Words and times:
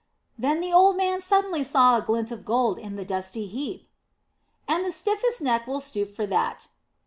"Then 0.35 0.61
the 0.61 0.73
old 0.73 0.97
man 0.97 1.21
suddenly 1.21 1.63
saw 1.63 1.95
a 1.95 2.01
glint 2.01 2.31
of 2.31 2.43
gold 2.43 2.79
in 2.79 2.95
the 2.95 3.05
dusty 3.05 3.45
heap." 3.45 3.85
"And 4.67 4.83
the 4.83 4.91
stiffest 4.91 5.43
neck 5.43 5.67
will 5.67 5.79
stoop 5.79 6.15
for 6.15 6.25
that." 6.25 6.69